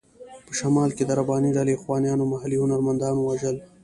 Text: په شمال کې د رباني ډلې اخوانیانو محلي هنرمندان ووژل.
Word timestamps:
په 0.45 0.51
شمال 0.59 0.89
کې 0.97 1.03
د 1.05 1.11
رباني 1.19 1.49
ډلې 1.57 1.73
اخوانیانو 1.79 2.29
محلي 2.33 2.57
هنرمندان 2.63 3.15
ووژل. 3.17 3.55